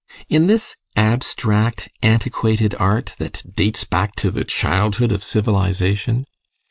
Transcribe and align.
In 0.29 0.47
this 0.47 0.75
abstract, 0.95 1.87
antiquated 2.01 2.73
art 2.79 3.13
that 3.19 3.43
dates 3.55 3.83
back 3.83 4.15
to 4.15 4.31
the 4.31 4.43
childhood 4.43 5.11
of 5.11 5.23
civilisation? 5.23 6.25